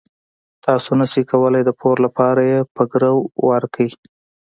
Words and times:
تاسو 0.65 0.89
نشئ 0.99 1.23
کولای 1.31 1.63
د 1.65 1.71
پور 1.79 1.97
لپاره 2.05 2.41
یې 2.51 2.59
په 2.75 2.83
ګرو 2.91 3.15
ورکړئ. 3.49 3.89